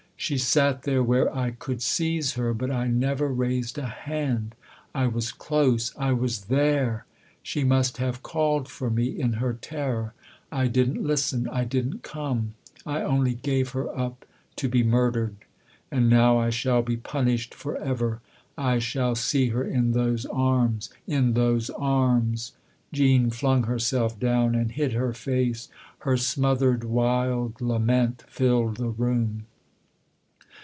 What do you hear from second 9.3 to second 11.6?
her terror! I didn't listen